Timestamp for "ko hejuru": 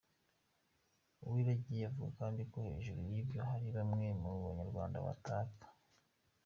2.51-2.99